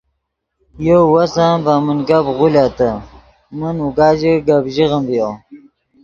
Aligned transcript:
یو 0.87 0.99
وس 1.13 1.33
ام 1.45 1.57
ڤے 1.65 1.75
من 1.85 1.99
گپ 2.07 2.25
غولتے 2.37 2.89
من 3.57 3.75
اوگا 3.83 4.09
ژے 4.19 4.33
گپ 4.47 4.63
ژیغیم 4.75 5.03
ڤیو 5.09 5.29